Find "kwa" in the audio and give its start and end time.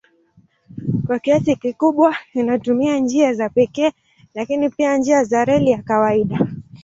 1.07-1.19